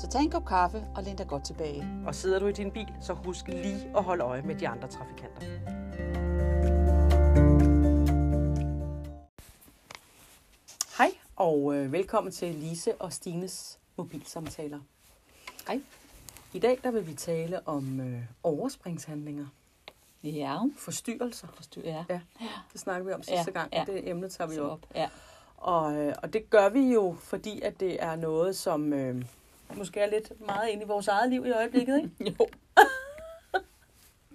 [0.00, 1.84] Så tag en kop kaffe og læn dig godt tilbage.
[2.06, 4.88] Og sidder du i din bil, så husk lige at holde øje med de andre
[4.88, 5.46] trafikanter.
[10.98, 14.80] Hej og øh, velkommen til Lise og Stines mobilsamtaler.
[15.66, 15.80] Hej.
[16.52, 19.46] I dag der vil vi tale om øh, overspringshandlinger,
[20.22, 21.48] Ja, forstyrrelser.
[21.54, 22.04] forstår ja.
[22.08, 22.20] Ja,
[22.72, 23.72] det snakkede vi om sidste Ja, gang.
[23.72, 23.84] ja.
[23.86, 24.70] Det emne tager vi op.
[24.70, 24.86] op.
[24.94, 25.08] Ja.
[25.56, 29.24] Og, øh, og det gør vi jo, fordi at det er noget, som øh,
[29.76, 31.96] måske er lidt meget ind i vores eget liv i øjeblikket.
[31.96, 32.10] Ikke?
[32.40, 32.46] Jo.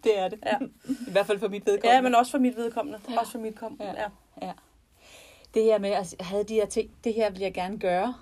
[0.04, 0.40] det er det.
[0.46, 0.58] Ja.
[1.08, 1.96] I hvert fald for mit vedkommende.
[1.96, 3.00] ja, men også for mit vedkommende.
[3.10, 3.20] Ja.
[3.20, 3.78] Også for mit kom.
[3.80, 3.94] Ja.
[3.94, 4.08] Ja.
[4.42, 4.52] Ja.
[5.54, 8.16] Det her med at have de her ting, det her vil jeg gerne gøre,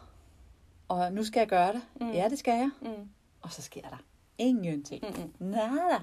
[0.87, 1.81] og nu skal jeg gøre det.
[2.01, 2.11] Mm.
[2.11, 2.69] Ja, det skal jeg.
[2.81, 3.09] Mm.
[3.41, 3.97] Og så sker der
[4.37, 5.03] ingenting.
[5.03, 5.33] Mm-mm.
[5.51, 5.99] Nada.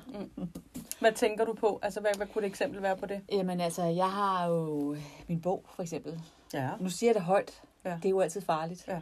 [1.01, 1.79] Hvad tænker du på?
[1.83, 3.21] Altså, hvad, hvad kunne et eksempel være på det?
[3.33, 4.97] Jamen altså, jeg har jo
[5.29, 6.21] min bog, for eksempel.
[6.53, 6.69] Ja.
[6.81, 7.63] Nu siger jeg det højt.
[7.85, 7.91] Ja.
[7.91, 8.85] Det er jo altid farligt.
[8.89, 8.99] Ja.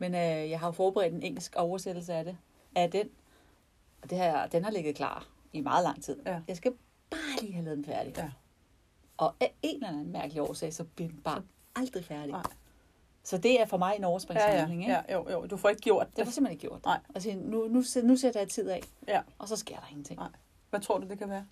[0.00, 2.36] Men øh, jeg har jo forberedt en engelsk oversættelse af det.
[2.74, 3.08] Af den.
[4.02, 6.16] Og det her, den har ligget klar i meget lang tid.
[6.26, 6.40] Ja.
[6.48, 6.72] Jeg skal
[7.10, 8.14] bare lige have lavet den færdig.
[8.16, 8.30] Ja.
[9.16, 11.42] Og af en eller anden mærkelig årsag, så bliver den bare
[11.76, 12.30] aldrig færdig.
[12.32, 12.42] Nej.
[13.24, 14.10] Så det er for mig en Ja, ja.
[14.10, 14.80] overspringshandling.
[14.82, 14.92] ikke?
[14.92, 15.46] ja, jo, jo.
[15.46, 16.24] Du får ikke gjort Det det.
[16.24, 16.84] jeg simpelthen ikke gjort.
[16.84, 16.98] Nej.
[17.14, 19.20] Altså, nu, nu, nu sætter jeg tid af, Ja.
[19.38, 20.18] og så sker der ingenting.
[20.20, 20.28] Nej.
[20.70, 21.46] Hvad tror du, det kan være?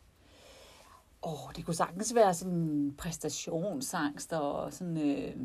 [1.22, 5.36] Åh, det kunne sagtens være sådan præstationsangst og sådan, øh,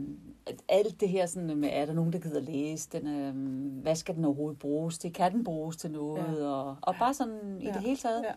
[0.46, 3.96] at alt det her sådan med, er der nogen, der gider læse den, øh, hvad
[3.96, 6.46] skal den overhovedet bruges til, kan den bruges til noget, Ja.
[6.48, 7.72] og, og bare sådan i Ja.
[7.74, 8.24] det hele taget.
[8.24, 8.32] Ja.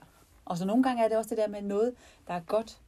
[0.45, 1.95] Og så nogle gange er det også det der med noget,
[2.29, 2.80] der er godt,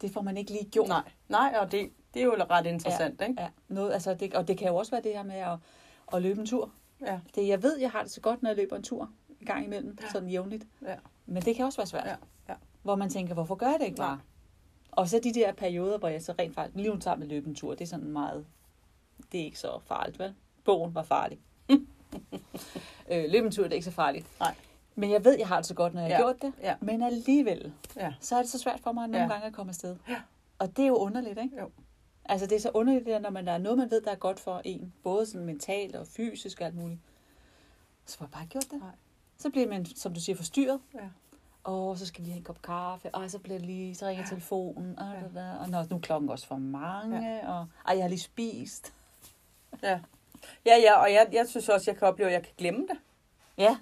[0.00, 0.88] det får man ikke lige gjort.
[0.88, 3.42] Nej, nej, og det, det er jo ret interessant, ikke?
[3.42, 5.58] Ja, noget, altså det, og det kan jo også være det her med at,
[6.14, 6.70] at løbe en tur.
[7.00, 7.20] Ja.
[7.34, 9.64] Det, jeg ved, jeg har det så godt, når jeg løber en tur en gang
[9.64, 10.08] imellem, Ja.
[10.12, 10.66] sådan jævnligt.
[10.82, 10.94] Ja.
[11.26, 12.06] Men det kan også være svært.
[12.06, 12.16] Ja,
[12.48, 12.54] ja.
[12.84, 14.16] Hvor man tænker, hvorfor gør jeg det ikke bare?
[14.16, 14.24] Nej.
[14.90, 17.48] Og så de der perioder, hvor jeg så rent faktisk, lige nu tager med løbe
[17.48, 18.46] en tur, det er sådan meget,
[19.32, 20.34] det er ikke så farligt, vel?
[20.64, 21.38] Bogen var farlig.
[23.12, 24.26] øh, løbe en tur, det er ikke så farligt.
[24.40, 24.54] Nej.
[24.94, 26.16] Men jeg ved, jeg har det så godt, når jeg Ja.
[26.16, 26.52] har gjort det.
[26.62, 26.74] Ja.
[26.80, 28.14] Men alligevel, Ja.
[28.20, 29.32] så er det så svært for mig nogle Ja.
[29.32, 29.96] gange at komme afsted.
[30.08, 30.16] Ja.
[30.58, 31.60] Og det er jo underligt, ikke?
[31.60, 31.70] Jo.
[32.24, 34.14] Altså, det er så underligt, der, når man, der er noget, man ved, der er
[34.16, 34.92] godt for en.
[35.02, 37.00] Både sådan mentalt og fysisk og alt muligt.
[38.06, 38.80] Så får jeg bare gjort det.
[38.80, 38.90] Nej.
[39.38, 40.80] Så bliver man, som du siger, forstyrret.
[40.94, 41.00] Ja.
[41.64, 44.98] Og så skal vi have en kop kaffe, og så bliver lige, så ringer telefonen,
[44.98, 45.40] og, Ja.
[45.42, 45.56] ja.
[45.58, 47.52] og nå, nu er klokken også for mange, ja.
[47.52, 48.94] og ej, jeg har lige spist.
[49.82, 50.00] Ja,
[50.66, 52.98] ja, ja og jeg, jeg synes også, jeg kan opleve, at jeg kan glemme det.
[53.58, 53.76] Ja,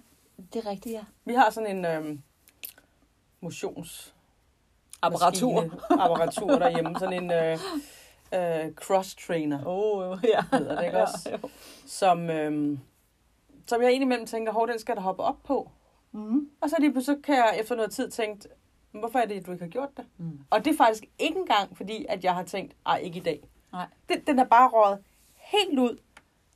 [0.52, 1.04] det er rigtigt, ja.
[1.24, 2.22] Vi har sådan en øhm,
[3.40, 4.14] motions
[5.02, 5.60] Apparatur.
[6.04, 6.98] apparatur derhjemme.
[6.98, 7.58] Sådan en øh,
[8.34, 10.44] øh, cross-trainer, Åh, oh, ja.
[10.58, 11.30] Hedder det ikke også?
[11.30, 11.48] Ja, jo.
[11.86, 12.80] som, øhm,
[13.66, 15.70] som jeg indimellem tænker, hov, den skal der hoppe op på.
[16.12, 16.50] Mm.
[16.60, 18.46] Og så, lige, så kan jeg efter noget tid tænkt,
[18.92, 20.04] hvorfor er det, at du ikke har gjort det?
[20.18, 20.38] Mm.
[20.50, 23.48] Og det er faktisk ikke engang, fordi at jeg har tænkt, ej, ikke i dag.
[23.72, 23.86] Nej.
[24.08, 24.98] Den, den er bare røget
[25.34, 25.98] helt ud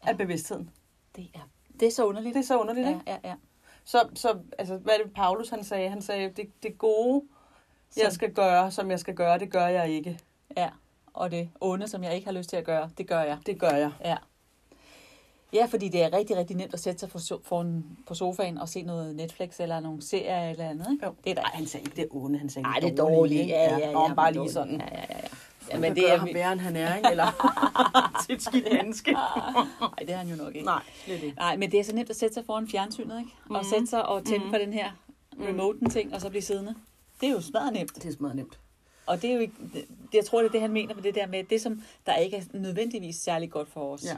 [0.03, 0.17] af Ja.
[0.17, 0.71] bevidstheden.
[1.17, 1.49] Det er,
[1.81, 2.35] det er så underligt.
[2.35, 3.03] Det er så underligt, ja, ikke?
[3.07, 3.35] ja, ja.
[3.85, 5.89] Så, så altså, hvad er det, Paulus han sagde?
[5.89, 7.23] Han sagde, det, det gode,
[7.97, 10.19] jeg Som- skal gøre, som jeg skal gøre, det gør jeg ikke.
[10.57, 10.71] Ja,
[11.15, 13.39] og det onde, som jeg ikke har lyst til at gøre, det gør jeg.
[13.47, 13.93] Det gør jeg.
[14.05, 14.17] Ja.
[15.57, 18.59] Ja, fordi det er rigtig, rigtig nemt at sætte sig for so- foran, på sofaen
[18.59, 20.87] og se noget Netflix eller nogle serier eller andet.
[20.93, 21.07] Ikke?
[21.07, 21.15] Jo.
[21.25, 23.49] Det er der Nej, han sagde ikke det onde, han sagde Nej, det er dårligt.
[23.49, 23.93] Ja, ja, ja.
[23.93, 24.81] Nå, men bare lige sådan.
[24.81, 25.17] Ja, ja, ja.
[25.23, 25.29] ja.
[25.73, 26.17] Ja, men det er...
[26.19, 27.11] ham værre, end han er, ikke?
[27.11, 27.27] Eller
[28.27, 29.13] til et skidt menneske.
[29.81, 30.67] Nej, det er han jo nok ikke.
[30.67, 31.37] Nej, slet ikke.
[31.37, 33.31] Nej, men det er så nemt at sætte sig foran fjernsynet, ikke?
[33.51, 33.65] Og Mhm.
[33.65, 34.53] sætte sig og tænde Mhm.
[34.53, 34.91] på den her
[35.49, 36.75] remoten ting, og så blive siddende.
[37.21, 37.95] Det er jo smadret nemt.
[37.95, 38.59] Det er smadret nemt.
[39.07, 39.85] Og det er jo ikke, det,
[40.15, 42.37] jeg tror, det er det, han mener med det der med, det som der ikke
[42.37, 44.05] er nødvendigvis særlig godt for os.
[44.05, 44.17] Ja.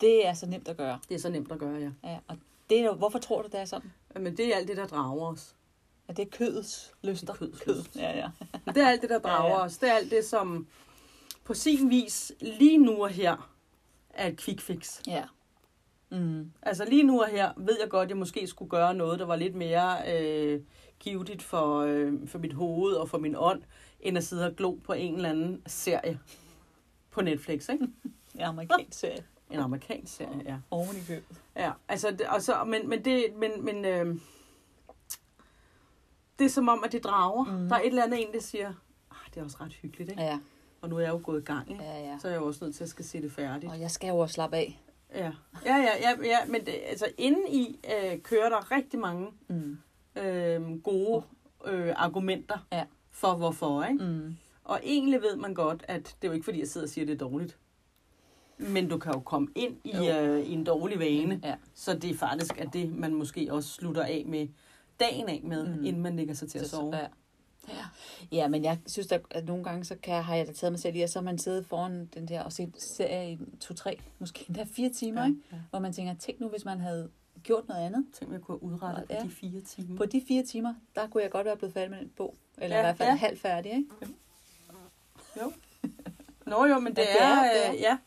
[0.00, 0.98] Det er så nemt at gøre.
[1.08, 1.90] Det er så nemt at gøre, ja.
[2.10, 2.36] Ja, og
[2.70, 3.92] det er hvorfor tror du, det er sådan?
[4.20, 5.54] Men det er alt det, der drager os.
[6.08, 7.34] At det er kødets lyster.
[7.34, 7.82] Kødets Kød.
[7.96, 8.30] Ja, ja.
[8.66, 9.64] Det er alt det, der drager Ja, ja.
[9.64, 9.78] os.
[9.78, 10.66] Det er alt det, som
[11.44, 13.50] på sin vis lige nu og her
[14.10, 15.00] er et quick fix.
[15.06, 15.24] Ja.
[16.10, 16.52] Mm.
[16.62, 19.26] Altså lige nu og her ved jeg godt, at jeg måske skulle gøre noget, der
[19.26, 20.60] var lidt mere øh,
[21.00, 23.62] givetigt for, øh, for mit hoved og for min ånd,
[24.00, 26.20] end at sidde og glo på en eller anden serie
[27.10, 27.88] på Netflix, ikke?
[28.38, 29.24] Ja, amerikansk serie.
[29.50, 30.56] En amerikansk serie, ja.
[30.70, 31.40] Oven i købet.
[31.56, 34.16] Ja, altså, det, og så, men, men det, men, men øh,
[36.38, 37.44] det er som om, at det drager.
[37.44, 37.68] Mm.
[37.68, 38.68] Der er et eller andet en, der siger,
[39.10, 40.22] ah, det er også ret hyggeligt, ikke?
[40.22, 40.38] Ja,
[40.80, 41.84] Og nu er jeg jo gået i gang, ikke?
[41.84, 42.18] ja, ja.
[42.18, 43.72] Så er jeg jo også nødt til at skal se det færdigt.
[43.72, 44.80] Og jeg skal jo også slappe af.
[45.14, 45.32] Ja,
[45.64, 49.78] ja, ja, ja, ja men det, altså, inden i øh, kører der rigtig mange Mm.
[50.22, 51.22] øh, gode
[51.66, 52.84] øh, argumenter Ja.
[53.10, 53.82] for hvorfor.
[53.84, 54.04] Ikke?
[54.04, 54.36] Mm.
[54.64, 57.04] Og egentlig ved man godt, at det er jo ikke fordi, jeg sidder og siger,
[57.04, 57.56] at det er dårligt.
[58.58, 61.54] Men du kan jo komme ind i, øh, i en dårlig vane, Ja.
[61.74, 64.48] så det er faktisk at det, man måske også slutter af med
[65.00, 65.84] dagen af med, Mm.
[65.84, 66.96] inden man ligger sig til at sove.
[66.96, 67.06] Ja.
[67.68, 67.84] Ja.
[68.32, 70.80] ja, men jeg synes, at, at nogle gange, så kan, har jeg da taget mig
[70.80, 73.98] selv i, at så har man siddet foran den der og set serie i to-tre,
[74.18, 75.26] måske endda fire timer, ja.
[75.28, 75.40] ikke?
[75.52, 75.56] ja.
[75.70, 77.10] hvor man tænker, tænk nu, hvis man havde
[77.42, 78.06] gjort noget andet.
[78.12, 79.20] Tænk, jeg kunne have udrettet Ja.
[79.22, 79.96] på de fire timer.
[79.96, 82.34] På de fire timer, der kunne jeg godt være blevet færdig med en bog.
[82.58, 83.12] Eller ja, Ja, i hvert fald ja.
[83.12, 83.18] ja.
[83.18, 83.86] halvt færdig, ikke?
[85.42, 85.52] Jo.
[86.46, 87.72] Nå jo, men det, Ja, det er, er- det er.
[87.72, 87.98] øh, ja.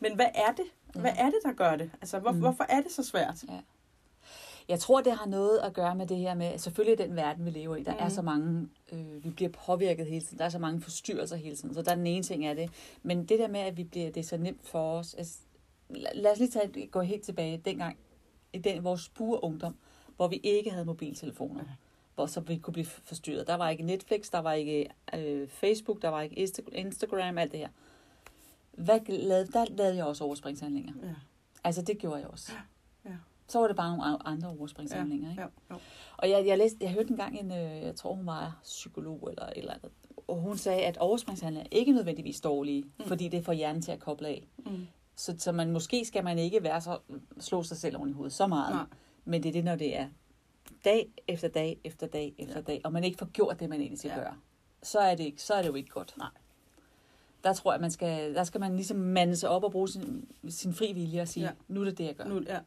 [0.00, 0.64] Men hvad er det?
[1.00, 1.90] Hvad er det, der gør det?
[2.00, 2.38] Altså, hvor, Mm.
[2.38, 3.44] hvorfor er det så svært?
[4.68, 7.50] Jeg tror, det har noget at gøre med det her med, selvfølgelig den verden, vi
[7.50, 7.98] lever i, der mm.
[8.00, 11.56] er så mange, øh, vi bliver påvirket hele tiden, der er så mange forstyrrelser hele
[11.56, 12.70] tiden, så der er den ene ting af det.
[13.02, 15.38] Men det der med, at vi bliver, det er så nemt for os, altså,
[15.90, 17.96] la- lad os lige tage, gå helt tilbage dengang,
[18.52, 19.76] i den, vores pure ungdom,
[20.16, 21.70] hvor vi ikke havde mobiltelefoner, Ja.
[22.14, 23.46] hvor så vi kunne blive forstyrret.
[23.46, 27.52] Der var ikke Netflix, der var ikke øh, Facebook, der var ikke Insta- Instagram, alt
[27.52, 27.68] det her.
[28.72, 30.92] Hvad lavede, der lavede jeg også overspringshandlinger.
[31.02, 31.14] Ja.
[31.64, 32.52] Altså, det gjorde jeg også.
[33.04, 33.10] Ja.
[33.46, 35.42] Så var det bare nogle andre overspringshandlinger, ikke?
[35.42, 35.78] Ja, jo.
[36.16, 39.46] Og jeg, jeg, læste, jeg hørte engang en, øh, jeg tror hun var psykolog eller
[39.46, 39.90] et eller andet,
[40.28, 43.04] og hun sagde, at overspringshandlinger er ikke nødvendigvis dårlige, mm.
[43.04, 44.48] fordi det får hjernen til at koble af.
[44.58, 44.86] Mm.
[45.16, 46.98] Så, så man, måske skal man ikke være så,
[47.38, 48.84] slå sig selv oven i hovedet så meget, Nej.
[49.24, 50.08] men det er det, når det er
[50.84, 52.60] dag efter dag efter dag efter ja.
[52.60, 54.18] dag, og man ikke får gjort det, man egentlig skal ja.
[54.18, 54.22] Ja.
[54.22, 54.36] gøre,
[54.82, 56.14] så er, det ikke, så er det jo ikke godt.
[56.18, 56.28] Nej.
[57.44, 59.88] Der tror jeg, at man skal, der skal man ligesom mande sig op og bruge
[59.88, 61.52] sin, sin fri vilje og sige, ja.
[61.68, 62.24] Nu er det det, jeg gør.
[62.24, 62.58] Nu, ja.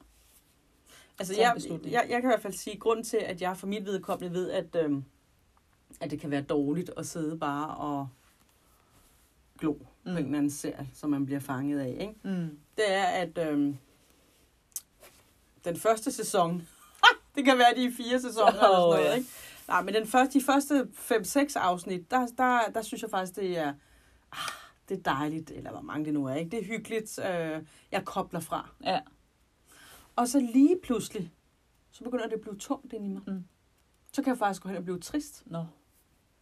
[1.19, 3.85] Altså, jeg, jeg, jeg kan i hvert fald sige, grund til, at jeg for mit
[3.85, 5.03] vedkommende ved, at, øhm,
[6.01, 8.07] at det kan være dårligt at sidde bare og
[9.59, 9.79] glo mm.
[9.79, 10.11] på Mm.
[10.11, 12.15] en eller anden serie, som man bliver fanget af, ikke?
[12.23, 12.57] Mm.
[12.77, 13.77] det er, at øhm,
[15.65, 16.67] den første sæson,
[17.35, 19.13] det kan være de fire sæsoner oh, eller sådan noget, ja.
[19.13, 19.29] ikke?
[19.67, 20.87] Nej, men den første, de første
[21.55, 23.73] 5-6 afsnit, der, der, der synes jeg faktisk, det er,
[24.31, 24.37] ah,
[24.89, 26.51] det er dejligt, eller hvor mange det nu er, ikke?
[26.51, 28.69] Det er hyggeligt, øh, jeg kobler fra.
[28.83, 28.99] Ja.
[30.15, 31.31] Og så lige pludselig,
[31.91, 33.21] så begynder det at blive tungt ind i mig.
[33.27, 33.43] Mm.
[34.13, 35.43] Så kan jeg faktisk gå hen og blive trist.
[35.45, 35.65] Nå.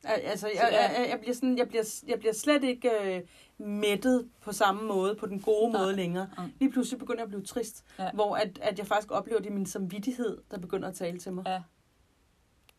[0.03, 3.21] Al- Altså, Så jeg, jeg, jeg, bliver sådan, jeg, bliver, jeg bliver slet ikke øh,
[3.67, 5.81] mættet på samme måde, på den gode Nej.
[5.81, 6.29] måde længere.
[6.37, 6.47] Nej.
[6.59, 8.11] Lige pludselig begynder jeg at blive trist, Ja.
[8.11, 11.33] hvor at, at jeg faktisk oplever det i min samvittighed, der begynder at tale til
[11.33, 11.43] mig.
[11.47, 11.61] Ja.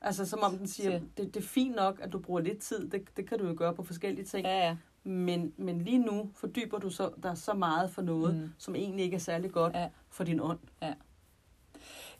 [0.00, 2.88] Altså som om den siger, det, det er fint nok, at du bruger lidt tid,
[2.88, 4.46] det, det kan du jo gøre på forskellige ting.
[4.46, 4.76] Ja, ja.
[5.04, 8.52] Men, men lige nu fordyber du så, dig så meget for noget, Mm.
[8.58, 9.80] som egentlig ikke er særlig godt Ja.
[9.80, 9.88] ja.
[10.10, 10.58] for din ånd.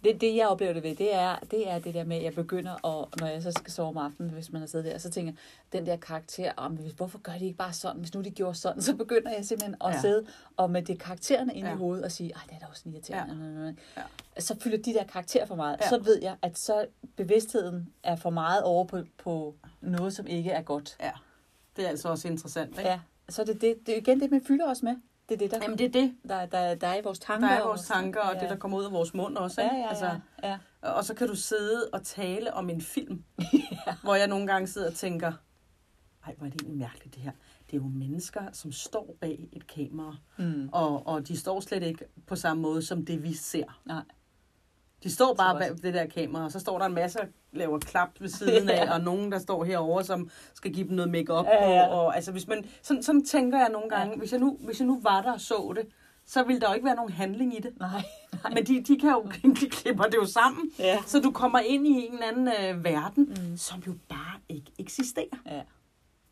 [0.05, 2.35] Det, det, jeg oplever det ved, det er, det er det der med, at jeg
[2.35, 5.11] begynder, at, når jeg så skal sove om aftenen, hvis man har siddet der, så
[5.11, 5.39] tænker jeg,
[5.79, 8.83] den der karakter, om, hvorfor gør de ikke bare sådan, hvis nu de gjorde sådan,
[8.89, 9.95] så begynder jeg simpelthen at ja.
[9.95, 10.01] Ja.
[10.01, 10.27] sidde
[10.57, 11.75] og med det karaktererne inde ja.
[11.75, 11.79] i Ja.
[11.79, 13.75] hovedet og sige, ej, det er da også irriterende.
[13.97, 14.03] Ja.
[14.37, 14.41] Ja.
[14.41, 15.77] Så fylder de der karakterer for meget.
[15.81, 15.85] Ja.
[15.85, 15.89] Ja.
[15.89, 16.87] Så ved jeg, at så
[17.17, 20.97] bevidstheden er for meget over på, på noget, som ikke er godt.
[21.01, 21.11] Ja,
[21.77, 22.71] det er altså også interessant.
[22.79, 22.91] Ikke?
[22.91, 23.01] Ja.
[23.29, 24.97] Så det, det, det er igen det, man fylder os med.
[25.29, 27.49] Det er det, der, Jamen det er det, der, der, der er i vores tanker.
[27.49, 28.41] der er vores og- tanker, og ja.
[28.41, 29.61] det, der kommer ud af vores mund også.
[29.63, 29.77] Ja, Ikke?
[29.77, 29.89] ja, ja.
[29.89, 30.59] Altså, ja.
[30.83, 33.25] og så kan du sidde og tale om en film,
[33.87, 33.95] ja.
[34.03, 35.33] hvor jeg nogle gange sidder og tænker,
[36.27, 37.33] ej, hvor er det egentlig mærkeligt det her.
[37.67, 40.69] Det er jo mennesker, som står bag et kamera, Mm.
[40.73, 43.81] og, og de står slet ikke på samme måde, som det vi ser.
[43.85, 44.03] Nej.
[45.03, 47.19] De står bare bag det der kamera, og så står der en masse,
[47.53, 48.95] laver klap ved siden af, Ja.
[48.95, 51.87] og nogen, der står herover som skal give dem noget makeup Ja, ja.
[51.89, 51.93] på.
[51.95, 54.19] Og, altså, hvis man, sådan, sådan tænker jeg nogle gange, Ja.
[54.19, 55.87] hvis, jeg nu, hvis jeg nu var der og så det,
[56.27, 57.79] så ville der jo ikke være nogen handling i det.
[57.81, 57.89] Nej,
[58.45, 58.53] nej.
[58.55, 59.27] Men de, de kan jo,
[59.61, 60.99] de klipper det jo sammen, Ja.
[61.07, 63.57] så du kommer ind i en eller anden øh, verden, Mm.
[63.57, 65.39] som jo bare ikke eksisterer.
[65.47, 65.63] Ja.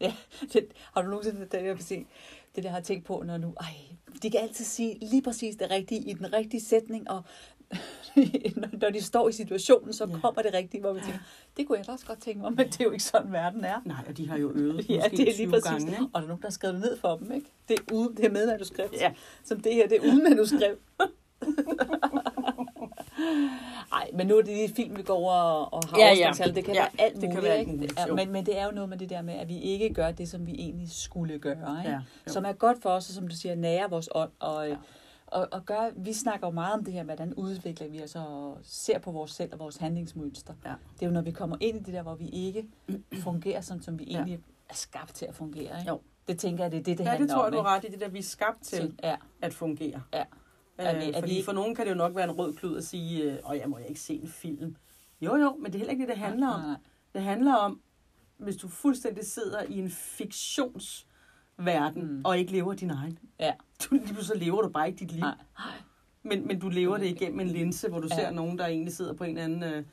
[0.00, 0.12] ja.
[0.52, 2.06] Det, har du nogensinde det, jeg vil sige,
[2.56, 3.74] det der har jeg tænkt på, når nu, ej,
[4.22, 7.22] de kan altid sige lige præcis det rigtige i den rigtige sætning, og
[8.80, 10.18] når- de står i situationen, så Ja.
[10.20, 11.18] kommer det rigtige, hvor vi tænker,
[11.56, 13.64] det kunne jeg da også godt tænke mig, men det er jo ikke sådan, verden
[13.64, 13.80] er.
[13.84, 15.64] Nej, og de har jo øvet Ja, det er 20 lige præcis.
[15.70, 15.90] gange.
[15.90, 16.02] Ikke?
[16.12, 17.46] Og der er nogen, der har skrevet det ned for dem, ikke?
[17.68, 18.92] Det er, ude, det er med manuskript.
[18.92, 19.12] Ja.
[19.44, 20.80] Som det her, det er uden manuskript.
[23.90, 25.32] Nej, men nu er det de film, vi går over
[25.64, 26.32] og, har Ja, ja.
[26.54, 27.42] Det kan Ja, være alt det kan muligt.
[27.44, 27.72] være alt ikke?
[27.72, 28.14] muligt, jo.
[28.14, 30.28] men, men det er jo noget med det der med, at vi ikke gør det,
[30.28, 31.78] som vi egentlig skulle gøre.
[31.78, 31.90] Ikke?
[31.90, 31.94] Ja,
[32.26, 32.32] jo.
[32.32, 34.30] som er godt for os, og som du siger, nærer vores ånd.
[34.40, 34.76] Og, Ja.
[35.32, 35.38] Ja.
[35.38, 38.58] og, og gør, vi snakker jo meget om det her, hvordan udvikler vi os og
[38.62, 40.54] ser på vores selv og vores handlingsmønster.
[40.64, 40.74] Ja.
[40.94, 42.66] Det er jo, når vi kommer ind i det der, hvor vi ikke
[43.22, 44.10] fungerer, sådan som vi Ja.
[44.12, 45.78] egentlig er skabt til at fungere.
[45.80, 45.88] Ikke?
[45.90, 46.00] Jo.
[46.28, 47.52] Det tænker jeg, det er det, det Ja, handler det tror jeg, om.
[47.52, 48.96] du er ret i, det der, vi er skabt til ikke?
[49.02, 50.02] Ja, at fungere.
[50.12, 50.20] Ja.
[50.20, 52.54] Øh, Er vi- er fordi vi- for nogen kan det jo nok være en rød
[52.54, 54.76] klud at sige, øh, åh, jeg må ikke se en film.
[55.20, 56.60] Jo, jo, men det er heller ikke det, det handler om.
[56.60, 56.78] Nej, nej.
[57.14, 57.80] Det handler om,
[58.38, 61.09] hvis du fuldstændig sidder i en fiktionsverden,
[61.60, 62.02] Mm.
[62.02, 62.20] mm.
[62.24, 63.18] og ikke lever din egen.
[63.40, 63.52] Ja.
[63.84, 65.20] Du, lige så lever du bare ikke dit liv.
[65.20, 65.34] Nej.
[66.22, 68.16] Men, men du lever det igennem en linse, hvor du Ja.
[68.16, 69.84] ser nogen, der egentlig sidder på en eller anden øh,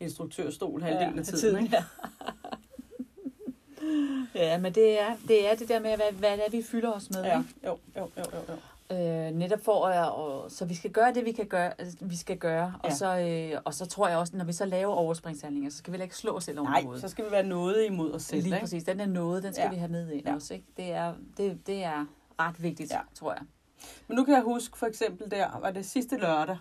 [0.00, 1.62] instruktørstol halvdelen af tiden.
[1.64, 1.76] Ikke?
[1.76, 1.84] Ja.
[4.44, 6.90] ja, men det er, det er det der med, hvad, hvad det er, vi fylder
[6.92, 7.22] os med.
[7.24, 7.50] Ja, ikke?
[7.64, 8.38] jo, jo, jo, jo.
[8.48, 8.54] jo.
[8.90, 8.98] Øh,
[9.30, 12.38] netop for at, og, så vi skal gøre det, vi kan gøre, altså, vi skal
[12.38, 12.74] gøre.
[12.82, 12.94] Og, Ja.
[12.94, 16.02] så, øh, og så tror jeg også, når vi så laver overspringshandlinger, så skal vi
[16.02, 18.42] ikke slå os selv over Nej, så skal vi være noget imod os selv.
[18.42, 18.60] Lige ikke?
[18.62, 18.84] præcis.
[18.84, 19.70] Den er noget, den skal ja.
[19.70, 20.34] Vi have med ind Ja.
[20.34, 20.54] også.
[20.54, 20.66] Ikke?
[20.76, 22.06] Det, er, det, det er
[22.40, 22.90] ret vigtigt.
[22.92, 23.00] Ja.
[23.14, 23.42] tror jeg.
[24.08, 26.56] Men nu kan jeg huske for eksempel der, var det sidste lørdag,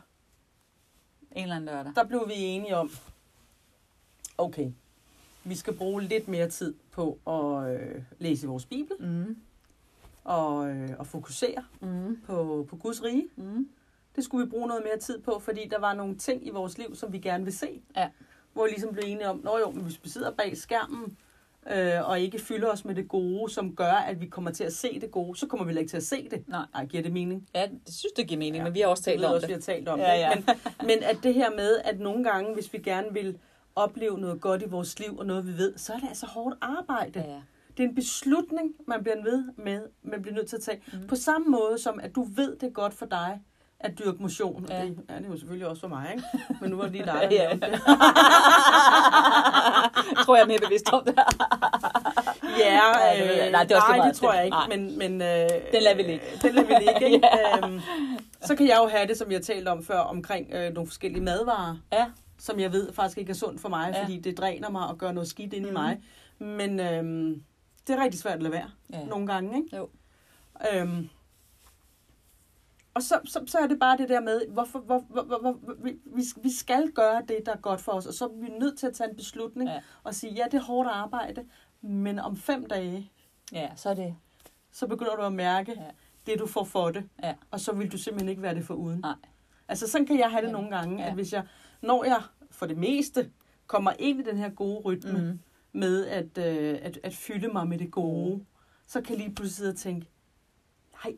[1.31, 1.91] En eller anden lørdag.
[1.95, 2.91] der blev vi enige om,
[4.37, 4.71] okay,
[5.43, 9.37] vi skal bruge lidt mere tid på at øh, læse vores bibel Mm.
[10.23, 12.17] Og, øh, og fokusere Mm.
[12.25, 13.27] på, på Guds rige.
[13.35, 13.69] Mm.
[14.15, 16.77] Det skulle vi bruge noget mere tid på, fordi der var nogle ting i vores
[16.77, 17.81] liv, som vi gerne vil se.
[17.97, 18.09] Ja.
[18.53, 21.17] Hvor vi ligesom blev enige om, nå jo, men hvis vi sidder bag skærmen,
[21.71, 24.73] øh, og ikke fylder os med det gode, som gør, at vi kommer til at
[24.73, 26.43] se det gode, så kommer vi ikke til at se det.
[26.49, 26.65] Nej.
[26.75, 27.47] Ej, giver det mening?
[27.55, 28.63] Ja, det synes, det giver mening, ja.
[28.63, 29.49] Men vi har også talt ved om også, det.
[29.49, 30.19] vi har talt om Ja, det.
[30.19, 30.35] ja.
[30.35, 33.37] Men, men at det her med, at nogle gange, hvis vi gerne vil
[33.75, 36.55] opleve noget godt i vores liv, og noget vi ved, så er det altså hårdt
[36.61, 37.19] arbejde.
[37.19, 37.41] Ja, ja.
[37.77, 40.81] Det er en beslutning, man bliver ved med, man bliver nødt til at tage.
[40.93, 41.07] Mm.
[41.07, 43.41] På samme måde som, at du ved, det er godt for dig
[43.79, 44.65] at dyrke motion.
[44.69, 44.75] Ja.
[44.79, 44.85] Ja.
[44.85, 46.23] Det er det jo selvfølgelig også for mig, ikke?
[46.61, 47.49] Men nu var det lige dig, der Ja.
[47.53, 47.61] det.
[50.25, 51.15] tror jeg er mere bevidst om det.
[52.59, 53.45] Ja, Ja, det jeg.
[53.45, 54.55] øh, Nej, det er også nej, meget det tror jeg ikke.
[54.57, 54.67] Nej.
[54.77, 56.25] Men, men, øh, Den lader vi ligge.
[56.41, 57.27] Den lader vi ligge, ikke?
[57.63, 57.79] øhm,
[58.41, 60.87] så kan jeg jo have det, som jeg har talt om før, omkring øh, nogle
[60.87, 62.05] forskellige madvarer, Ja,
[62.39, 64.03] som jeg ved faktisk ikke er sundt for mig, Ja.
[64.03, 65.73] fordi det dræner mig og gør noget skidt ind i Mhm.
[65.73, 66.01] mig.
[66.39, 67.43] Men øhm,
[67.87, 69.05] det er rigtig svært at lade være ja.
[69.05, 69.77] nogle gange, ikke?
[69.77, 69.89] Jo.
[70.73, 71.09] Øhm,
[72.93, 75.59] og så, så, så er det bare det der med, hvorfor, hvor, hvor, hvor, hvor,
[75.83, 78.77] vi, vi, skal gøre det, der er godt for os, og så er vi nødt
[78.77, 79.81] til at tage en beslutning Ja.
[80.03, 81.45] og sige, ja, det er hårdt arbejde,
[81.81, 83.11] men om fem dage,
[83.51, 84.15] ja, så er det.
[84.71, 85.85] så begynder du at mærke Ja.
[86.31, 87.33] det, du får for det, Ja.
[87.51, 88.99] og så vil du simpelthen ikke være det for uden.
[88.99, 89.15] Nej.
[89.67, 90.51] Altså sådan kan jeg have det Ja.
[90.53, 91.07] nogle gange, Ja.
[91.07, 91.47] at hvis jeg,
[91.81, 92.21] når jeg
[92.51, 93.31] for det meste
[93.67, 95.39] kommer ind i den her gode rytme, Mm.
[95.73, 98.45] Med at, øh, at, at fylde mig med det gode, Mm.
[98.87, 100.07] så kan jeg lige pludselig sidde og tænke,
[101.05, 101.15] nej,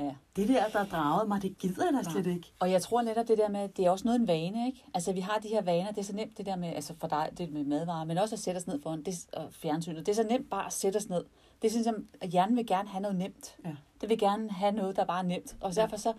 [0.00, 0.14] Ja.
[0.36, 2.52] det der, der dragede mig, det gider jeg da slet ikke.
[2.60, 4.84] Og jeg tror netop det der med, det er også noget en vane, ikke?
[4.94, 7.06] Altså vi har de her vaner, det er så nemt det der med, altså for
[7.08, 10.06] dig, det med madvarer, men også at sætte os ned foran det, og fjernsynet.
[10.06, 11.24] Det er så nemt bare at sætte os ned.
[11.62, 13.56] Det synes jeg, at hjernen vil gerne have noget nemt.
[13.64, 13.74] Ja.
[14.00, 15.56] Det vil gerne have noget, der bare er nemt.
[15.60, 15.80] Og Ja.
[15.80, 16.12] derfor så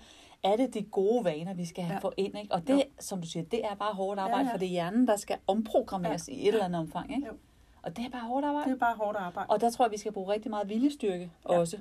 [0.43, 1.99] er det de gode vaner, vi skal have Ja.
[1.99, 2.53] få ind, ikke?
[2.53, 2.81] Og det, Jo.
[2.99, 4.53] som du siger, det er bare hårdt arbejde, Ja, ja.
[4.53, 6.33] for det er hjernen, der skal omprogrammeres Ja.
[6.33, 7.27] i et eller andet omfang, ikke?
[7.27, 7.33] Jo.
[7.81, 8.69] Og det er bare hårdt arbejde.
[8.69, 9.49] Det er bare hårdt arbejde.
[9.49, 11.59] Og der tror jeg, vi skal bruge rigtig meget viljestyrke ja.
[11.59, 11.77] Også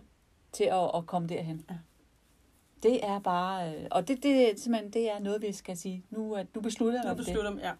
[0.52, 1.64] til at, at komme derhen.
[1.70, 1.74] Ja.
[2.82, 6.34] Det er bare, øh, og det, det, simpelthen, det er noget, vi skal sige, nu,
[6.34, 7.26] at nu beslutter jeg Nu for det.
[7.26, 7.72] beslutter ja.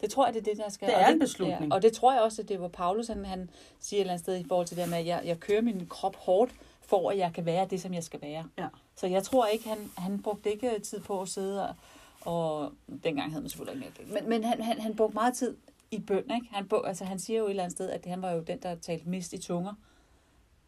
[0.00, 0.88] Det tror jeg, det er det, der skal.
[0.88, 1.70] Det er en beslutning.
[1.70, 4.12] Ja, og det tror jeg også, at det var Paulus, han, han siger et eller
[4.12, 7.10] andet sted i forhold til det med, at jeg, jeg kører min krop hårdt, for
[7.10, 8.44] at jeg kan være det, som jeg skal være.
[8.58, 8.66] Ja.
[8.96, 11.74] Så jeg tror ikke, han, han brugte ikke tid på at sidde og,
[12.20, 12.72] og
[13.04, 14.12] dengang havde man selvfølgelig ikke.
[14.12, 15.56] Men, men han, han, han brugte meget tid
[15.90, 16.46] i bøn, ikke?
[16.50, 18.74] Han, altså, han siger jo et eller andet sted, at han var jo den, der
[18.74, 19.74] talte mest i tunger.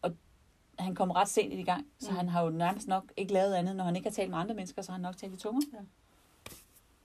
[0.01, 0.11] Og
[0.79, 2.17] han kom ret sent i gang, så Mm.
[2.17, 4.55] han har jo nærmest nok ikke lavet andet, når han ikke har talt med andre
[4.55, 5.61] mennesker, så har han nok talt i tunger.
[5.73, 5.79] Ja.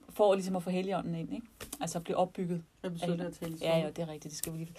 [0.09, 1.47] For ligesom at få helligånden ind, ikke?
[1.81, 2.63] Altså at blive opbygget.
[2.83, 4.31] Jeg betyder det at tale Ja, ja, det er rigtigt.
[4.31, 4.73] Det, skal vi lige...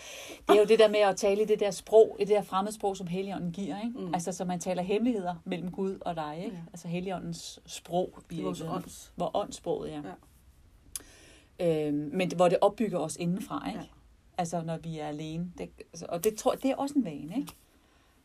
[0.48, 2.42] det er jo det der med at tale i det der sprog, i det der
[2.42, 3.80] fremmedsprog, som Helligånden giver.
[3.84, 3.98] Ikke?
[3.98, 4.14] Mm.
[4.14, 6.42] Altså, så man taler hemmeligheder mellem Gud og dig.
[6.44, 6.56] Ikke?
[6.56, 6.62] Ja.
[6.72, 8.18] Altså Helligåndens sprog.
[8.30, 9.12] i Det vores ånds.
[9.16, 9.96] Hvor åndssproget, ja.
[9.96, 10.12] ja.
[11.60, 13.78] Øhm, men hvor det opbygger os indenfra, ikke?
[13.78, 13.86] Ja.
[14.38, 15.52] Altså, når vi er alene.
[15.58, 17.52] Det, altså, og det, tror, det er også en vane, ikke?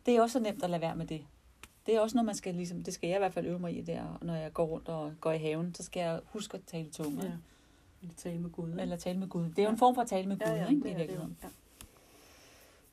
[0.05, 1.21] Det er også så nemt at lade være med det.
[1.85, 3.77] Det er også noget, man skal ligesom, det skal jeg i hvert fald øve mig
[3.77, 6.63] i der, når jeg går rundt og går i haven, så skal jeg huske at
[6.67, 7.23] tale tunge.
[7.23, 7.27] Ja.
[7.27, 7.33] Ja.
[8.01, 8.69] Eller tale med Gud.
[8.79, 9.49] Eller tale med Gud.
[9.49, 10.83] Det er jo en form for at tale med Gud, ja, ja, ikke?
[10.83, 10.97] det I er det jo.
[10.97, 11.37] virkeligheden.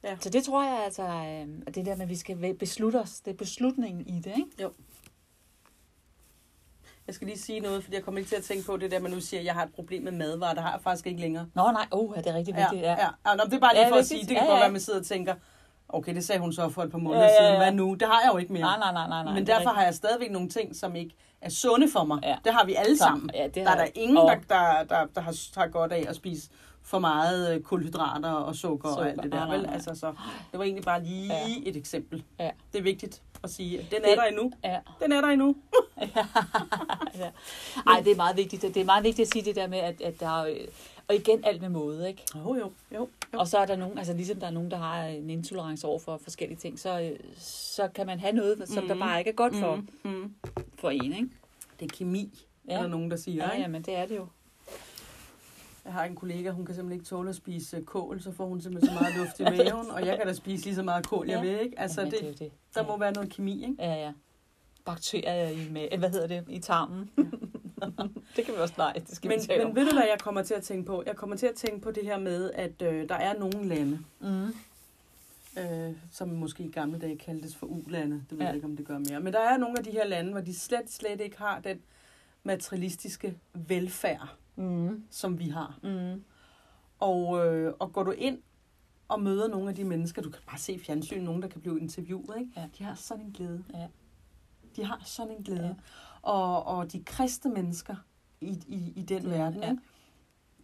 [0.05, 0.17] Ja.
[0.21, 3.21] Så det tror jeg altså, øh, at det der med, at vi skal beslutte os,
[3.21, 4.71] det er beslutningen i det, ikke?
[7.09, 9.01] Jeg skal lige sige noget, fordi jeg kommer ikke til at tænke på det der,
[9.01, 10.55] man nu siger, at jeg har et problem med madvarer.
[10.55, 11.47] Det har jeg faktisk ikke længere.
[11.55, 12.83] Nå nej, oh, er det rigtig vigtigt?
[12.83, 12.91] ja.
[12.91, 13.09] ja.
[13.31, 14.55] ja nå, det er bare lige Ja, for at sige, det kan Ja, godt ja.
[14.57, 15.35] være, at man sidder og tænker,
[15.89, 17.49] okay, det sagde hun så for et par måneder Ja, ja, ja.
[17.49, 17.57] siden.
[17.63, 17.95] Hvad nu?
[17.95, 18.63] Det har jeg jo ikke mere.
[18.63, 19.25] Nej, nej, nej, nej.
[19.25, 22.19] nej Men er derfor har jeg stadigvæk nogle ting, som ikke er sunde for mig.
[22.23, 22.37] Ja.
[22.45, 23.31] Det har vi alle sammen.
[23.35, 26.17] Ja, det Der er der ingen, der, der, der, der har, har godt af at
[26.17, 26.49] spise
[26.83, 29.03] for meget øh, kulhydrater og sukker, Sukker.
[29.05, 29.51] og alt det der.
[29.51, 29.67] Vel?
[29.67, 30.07] Altså, så
[30.53, 31.41] det var egentlig bare lige Ja.
[31.67, 32.25] et eksempel.
[32.41, 32.51] Ja.
[32.73, 34.53] Det er vigtigt at sige, den Det- er der endnu.
[34.65, 34.79] Ja.
[35.03, 35.57] Den er der endnu.
[37.19, 37.31] ja.
[37.87, 38.63] Ej, det er meget vigtigt.
[38.63, 40.55] Det er meget vigtigt at sige det der med, at, at der er,
[41.09, 42.23] og igen alt med måde, ikke?
[42.35, 43.09] Jo, jo, jo.
[43.33, 43.39] jo.
[43.39, 45.99] Og så er der nogen, altså ligesom der er nogen, der har en intolerance over
[45.99, 48.89] for forskellige ting, så, så kan man have noget, som mm.
[48.89, 50.11] der bare ikke er godt for, mm.
[50.11, 50.35] Mm,
[50.79, 51.29] for en, ikke?
[51.81, 52.45] Det er kemi.
[52.69, 52.73] Ja.
[52.75, 53.45] er der nogen, der siger.
[53.45, 53.63] Ja, ikke?
[53.63, 54.27] ja, men det er det jo.
[55.89, 58.47] Jeg har en kollega, hun kan simpelthen ikke tåle at spise øh, kål, så får
[58.47, 61.07] hun simpelthen så meget luft i maven, og jeg kan da spise lige så meget
[61.07, 61.51] kål, jeg Ja.
[61.51, 61.81] vil, ikke?
[61.81, 62.53] Altså, Jamen, det, jo det.
[62.75, 62.87] der ja.
[62.87, 63.75] må være noget kemi, ikke?
[63.79, 64.13] Ja, ja.
[64.85, 67.11] Bakterier i med, hvad hedder det, i tarmen.
[68.37, 69.77] det kan vi også nej, det skal Men, vi tale men om.
[69.77, 71.03] ved du, hvad jeg kommer til at tænke på?
[71.07, 73.99] Jeg kommer til at tænke på det her med, at øh, der er nogle lande,
[74.21, 74.47] Mm.
[75.59, 78.15] øh, som måske i gamle dage kaldtes for ulande.
[78.17, 78.47] Det ved Ja.
[78.47, 79.21] jeg ikke, om det gør mere.
[79.21, 81.81] Men der er nogle af de her lande, hvor de slet, slet ikke har den
[82.43, 85.03] materialistiske velfærd, Mm.
[85.11, 85.79] som vi har.
[85.83, 86.25] Mm.
[86.99, 88.39] Og, øh, og går du ind
[89.09, 91.61] og møder nogle af de mennesker, du kan bare se i fjernsyn, nogen, der kan
[91.61, 92.53] blive interviewet, ikke?
[92.57, 92.67] Ja.
[92.79, 93.65] de har sådan en glæde.
[93.75, 93.87] Ja.
[94.77, 95.67] De har sådan en glæde.
[95.67, 95.75] Ja.
[96.23, 97.97] Og, og de kristne mennesker
[98.41, 99.71] i, i, i den Ja, verden, ja.
[99.71, 99.83] ikke?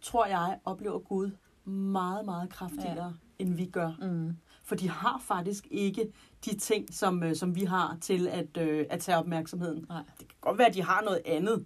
[0.01, 1.31] tror jeg, oplever Gud
[1.69, 3.11] meget, meget kraftigere, ja.
[3.39, 3.91] end vi gør.
[4.01, 4.37] Mm.
[4.63, 6.11] For de har faktisk ikke
[6.45, 9.85] de ting, som, øh, som vi har til at, øh, at tage opmærksomheden.
[9.89, 10.03] Nej.
[10.19, 11.65] Det kan godt være, at de har noget andet,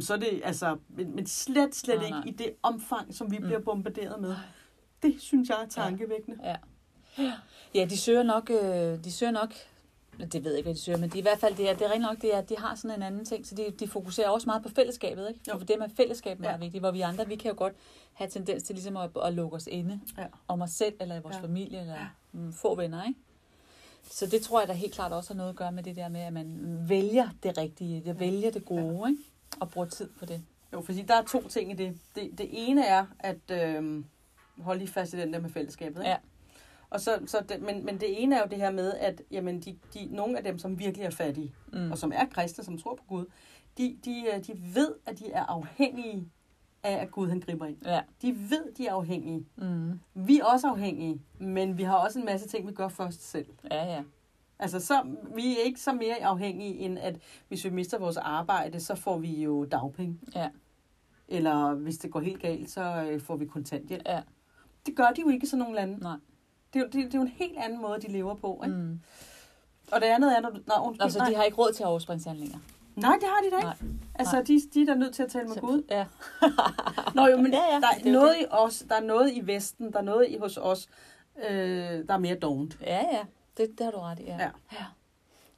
[0.00, 2.26] så er det, altså, men, men slet, slet Nej, ikke nej.
[2.26, 3.44] i det omfang, som vi Mm.
[3.44, 4.34] bliver bombarderet med.
[5.02, 6.38] Det synes jeg er tankevækkende.
[6.44, 6.56] Ja.
[7.74, 9.54] Ja, de søger nok, øh, de søger nok,
[10.32, 11.86] det ved jeg ikke, hvad de søger, men de, i hvert fald, det er, det
[11.86, 13.88] er rent nok, det er, at de har sådan en anden ting, så de, de
[13.88, 15.40] fokuserer også meget på fællesskabet, ikke?
[15.48, 15.58] Jo.
[15.58, 16.50] For det med fællesskab er Ja.
[16.50, 16.56] ja.
[16.56, 17.72] vigtigt, hvor vi andre, vi kan jo godt
[18.12, 20.26] have tendens til ligesom at, at lukke os inde Ja.
[20.48, 21.40] om os selv, eller i vores Ja.
[21.40, 21.46] ja.
[21.46, 22.00] familie, eller Ja.
[22.00, 22.06] ja.
[22.32, 23.20] mm, få venner, ikke?
[24.10, 26.08] Så det tror jeg da helt klart også har noget at gøre med det der
[26.08, 29.22] med, at man vælger det rigtige, jeg vælger det gode, ikke?
[29.60, 30.42] Og bruger tid på det.
[30.72, 31.98] Jo, fordi der er to ting i det.
[32.14, 34.04] Det, det ene er at øh,
[34.58, 36.00] holde lige fast i den der med fællesskabet.
[36.00, 36.10] Ikke?
[36.10, 36.16] Ja.
[36.90, 39.60] Og så, så det, men, men det ene er jo det her med, at jamen,
[39.60, 41.90] de, de, nogle af dem, som virkelig er fattige, Mm.
[41.92, 43.24] og som er kristne, som tror på Gud,
[43.78, 46.28] de, de, øh, de ved, at de er afhængige
[46.82, 47.76] af, at Gud han griber ind.
[47.86, 48.00] Ja.
[48.22, 49.46] De ved, de er afhængige.
[49.56, 50.00] Mm.
[50.14, 53.46] Vi er også afhængige, men vi har også en masse ting, vi gør først selv.
[53.70, 54.02] Ja, ja.
[54.62, 55.02] Altså, så,
[55.34, 57.14] vi er ikke så mere afhængige, end at
[57.48, 60.18] hvis vi mister vores arbejde, så får vi jo dagpenge.
[60.34, 60.48] Ja.
[61.28, 64.02] Eller hvis det går helt galt, så øh, får vi kontanthjælp.
[64.06, 64.20] Ja.
[64.86, 65.98] Det gør de jo ikke i sådan nogle lande.
[66.02, 66.16] Nej.
[66.72, 68.60] Det er, jo, det, det er jo en helt anden måde, de lever på.
[68.64, 68.76] Ikke?
[68.76, 69.00] Mm.
[69.92, 70.60] Og det andet er, når du...
[70.66, 71.28] Nej, undskyld, Altså, nej.
[71.30, 72.58] de har ikke råd til overspringshandlinger.
[72.96, 73.84] nej, det har de da ikke.
[73.84, 73.98] Nej.
[74.14, 74.44] Altså, Nej.
[74.44, 75.82] de, de er da nødt til at tale med Gud.
[75.90, 76.06] Ja.
[77.14, 79.32] Nå jo, men Ja, ja, der det er er noget i os, der er noget
[79.32, 80.88] i Vesten, der er noget i hos os,
[81.50, 81.54] øh,
[82.08, 82.78] der er mere dovent.
[82.80, 83.22] Ja, ja.
[83.56, 84.36] Det, det har du ret i, ja.
[84.42, 84.50] Ja.
[84.72, 84.84] ja.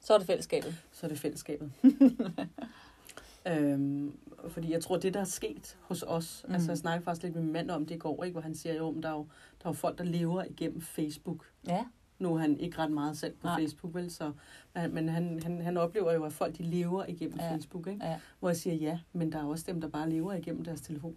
[0.01, 0.75] Så er det fællesskabet.
[0.91, 1.71] Så er det fællesskabet.
[3.47, 6.53] øhm, fordi jeg tror, det der er sket hos os, mm.
[6.53, 8.55] Altså jeg snakkede faktisk lidt med min mand om det i går, ikke, hvor han
[8.55, 9.27] siger, jo, men der er jo,
[9.61, 11.45] der er jo folk, der lever igennem Facebook.
[11.67, 11.85] Ja.
[12.19, 13.59] Nu er han ikke ret meget selv på Nej.
[13.59, 14.11] Facebook, vel?
[14.11, 14.31] Så,
[14.75, 17.53] men men han, han, han oplever jo, at folk de lever igennem Ja.
[17.53, 17.87] Facebook.
[17.87, 18.05] Ikke?
[18.05, 18.19] Ja.
[18.39, 21.15] Hvor jeg siger, ja, men der er også dem, der bare lever igennem deres telefon.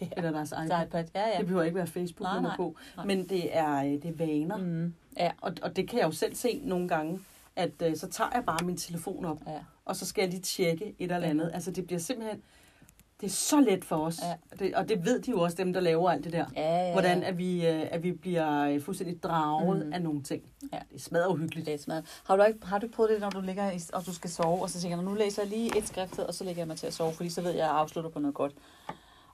[0.00, 0.08] Ja.
[0.16, 0.86] Eller deres iPad.
[0.86, 1.04] IPad.
[1.14, 1.38] Ja, ja.
[1.38, 2.76] Det behøver ikke være Facebook, Nej, man er nej, på.
[2.96, 3.06] nej.
[3.06, 4.56] Men det er, øh, det er vaner.
[4.56, 4.94] Mm.
[5.16, 5.30] Ja.
[5.40, 7.20] Og, og det kan jeg jo selv se nogle gange,
[7.56, 9.52] at øh, så tager jeg bare min telefon op, Ja.
[9.84, 11.30] og så skal jeg lige tjekke et eller Ja.
[11.30, 11.50] andet.
[11.54, 12.42] Altså det bliver simpelthen,
[13.20, 14.18] det er så let for os.
[14.22, 14.56] Ja.
[14.58, 16.44] Det, og det ved de jo også, dem der laver alt det der.
[16.56, 17.28] Ja, ja, Hvordan ja.
[17.28, 19.92] at vi, øh, at vi bliver øh, fuldstændig draget Mm.
[19.92, 20.42] af nogle ting.
[20.72, 20.78] Ja.
[20.92, 21.66] Det smadrer uhyggeligt.
[21.66, 22.04] Det er smadret.
[22.26, 24.62] Har du, ikke, har du prøvet det, når du ligger i, og du skal sove,
[24.62, 26.76] og så tænker jeg, nu læser jeg lige et skrift, og så lægger jeg mig
[26.76, 28.52] til at sove, fordi så ved jeg, at jeg afslutter på noget godt.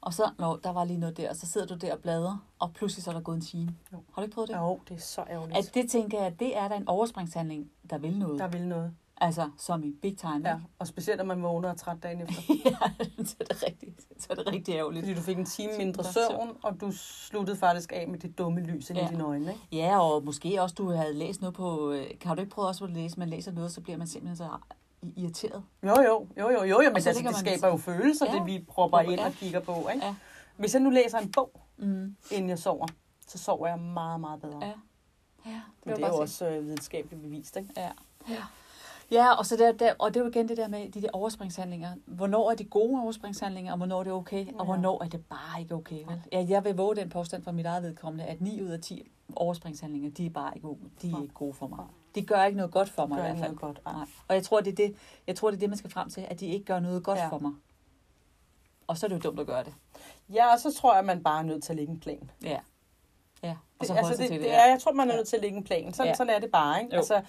[0.03, 2.37] Og så, nå, der var lige noget der, og så sidder du der og bladrer,
[2.59, 3.75] og pludselig så er der gået en time.
[3.93, 3.97] Jo.
[4.15, 4.57] Har du ikke prøvet det?
[4.57, 5.59] Jo, det er så ærgerligt.
[5.59, 8.38] At det tænker jeg, at det er da en overspringshandling, der vil noget.
[8.38, 8.95] Der vil noget.
[9.17, 10.49] Altså, som i big time.
[10.49, 12.35] Ja, og specielt når man vågner og træt dagen efter.
[12.65, 12.77] ja,
[13.25, 14.01] så er det rigtigt.
[14.19, 15.05] Så er det rigtig ærgerligt.
[15.05, 18.61] Fordi du fik en time mindre søvn, og du sluttede faktisk af med det dumme
[18.61, 19.07] lys ind Ja.
[19.07, 19.51] i dine øjne.
[19.53, 19.61] Ikke?
[19.73, 21.91] Ja, og måske også, du havde læst noget på...
[21.91, 23.19] øh, Kan du ikke prøve også at læse?
[23.19, 24.49] Man læser noget, så bliver man simpelthen så
[25.17, 25.62] irriteret.
[25.83, 28.38] Jo, jo, jo, jo, jo, jo men altså, det man- skaber jo følelser, Ja.
[28.38, 29.27] det vi propper ind ja.
[29.27, 29.88] og kigger på.
[29.95, 30.07] Ikke?
[30.07, 30.15] Ja.
[30.57, 32.17] Hvis jeg nu læser en bog, Mm.
[32.31, 32.87] inden jeg sover,
[33.27, 34.59] så sover jeg meget, meget bedre.
[34.67, 34.73] Ja.
[35.47, 37.69] Ja, Men det er jo også øh, videnskabeligt bevist, ikke?
[37.77, 37.91] Ja.
[38.29, 38.43] ja.
[39.11, 41.09] Ja, og, så der, der, og det er jo igen det der med de der
[41.12, 41.95] overspringshandlinger.
[42.07, 44.65] Hvornår er de gode overspringshandlinger, og hvornår er det okay, og Ja.
[44.65, 46.05] hvornår er det bare ikke okay.
[46.07, 46.21] Vel?
[46.33, 49.11] Ja, jeg vil våge den påstand fra mit eget vedkommende, at 9 ud af 10
[49.37, 51.85] overspringshandlinger, de er bare ikke gode, de er ikke gode for mig.
[52.14, 53.55] De gør ikke noget godt for mig Gør i hvert fald.
[53.55, 53.81] noget godt.
[53.87, 53.92] Ej.
[53.92, 54.07] Nej.
[54.29, 54.96] Og jeg tror, det er det,
[55.27, 57.18] jeg tror, det er det, man skal frem til, at de ikke gør noget godt
[57.18, 57.22] Ja.
[57.25, 57.29] ja.
[57.31, 57.53] for mig.
[58.87, 59.75] Og så er det jo dumt at gøre det.
[60.33, 62.31] Ja, og så tror jeg, at man bare er nødt til at lægge en plan.
[62.42, 62.59] Ja.
[63.42, 64.55] Ja, og Det, så altså, holde sig det, det, det.
[64.55, 65.92] er, jeg tror, man er nødt til at lægge en plan.
[65.92, 66.14] Sådan, Ja.
[66.14, 66.92] sådan er det bare, ikke?
[66.94, 66.98] Jo.
[66.98, 67.22] Altså,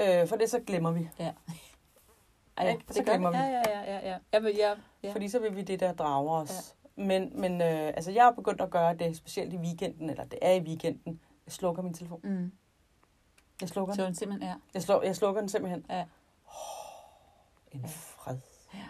[0.00, 1.08] øh, for det så glemmer vi.
[1.18, 1.32] Ja.
[2.60, 2.84] Ja, ikke?
[2.88, 3.38] så Det glemmer det.
[3.38, 3.44] vi.
[3.44, 4.16] Ja, ja, ja, ja, ja.
[4.32, 5.12] Jeg vil, ja, ja.
[5.12, 6.74] Fordi så vil vi det, der drager os.
[6.96, 7.02] Ja.
[7.02, 10.38] Men, men øh, altså, jeg har begyndt at gøre det, specielt i weekenden, eller det
[10.42, 11.20] er i weekenden.
[11.46, 12.20] Jeg slukker min telefon.
[12.24, 12.52] Mm.
[13.60, 14.06] Jeg slukker Så den.
[14.06, 14.54] den simpelthen er.
[14.74, 15.84] Jeg, sluk, jeg slukker den simpelthen.
[15.90, 16.04] Ja.
[17.72, 18.36] En fred.
[18.74, 18.84] Ja.